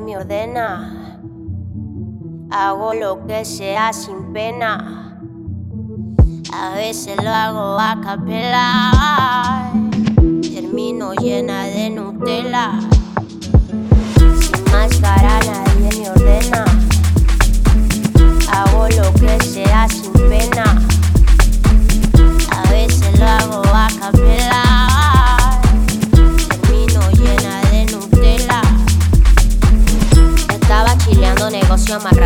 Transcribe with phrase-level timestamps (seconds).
[0.00, 1.20] me ordena.
[2.50, 5.20] Hago lo que sea sin pena.
[6.52, 9.72] A veces lo hago a capela.
[10.42, 12.78] Termino llena de Nutella.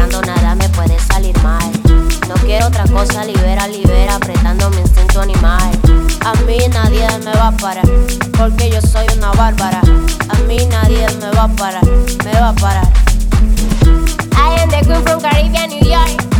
[0.08, 1.70] nada me puede salir mal.
[2.28, 5.70] No quiero otra cosa, libera, libera, apretando mi instinto animal.
[6.24, 7.88] A mí nadie me va a parar,
[8.36, 9.80] porque yo soy una bárbara.
[10.28, 11.84] A mí nadie me va a parar,
[12.24, 12.88] me va a parar.
[14.34, 16.31] I am the queen from Caribbean, New York.